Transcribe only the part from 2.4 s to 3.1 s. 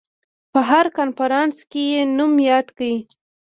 یاد کړ.